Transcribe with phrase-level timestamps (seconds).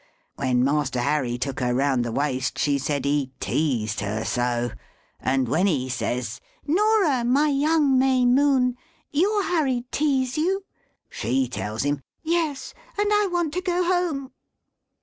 [0.35, 4.71] When Master Harry took her round the waist, she said he "teased her so;"
[5.19, 8.77] and when he says, "Norah, my young May Moon,
[9.11, 10.65] your Harry tease you?"
[11.07, 14.31] she tells him, "Yes; and I want to go home!"